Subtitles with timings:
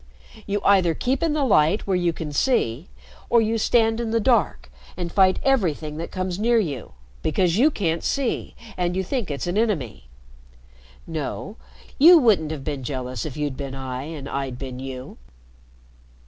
[0.47, 2.89] You either keep in the light where you can see,
[3.29, 7.69] or you stand in the dark and fight everything that comes near you, because you
[7.69, 10.07] can't see and you think it's an enemy.
[11.05, 11.55] No,
[11.99, 15.19] you wouldn't have been jealous if you'd been I and I'd been you."